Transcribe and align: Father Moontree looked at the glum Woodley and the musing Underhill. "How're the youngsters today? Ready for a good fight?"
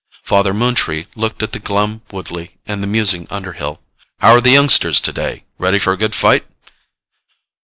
Father 0.23 0.51
Moontree 0.51 1.05
looked 1.15 1.43
at 1.43 1.51
the 1.51 1.59
glum 1.59 2.01
Woodley 2.11 2.57
and 2.65 2.81
the 2.81 2.87
musing 2.87 3.27
Underhill. 3.29 3.83
"How're 4.19 4.41
the 4.41 4.49
youngsters 4.49 4.99
today? 4.99 5.43
Ready 5.59 5.77
for 5.77 5.93
a 5.93 5.95
good 5.97 6.15
fight?" 6.15 6.43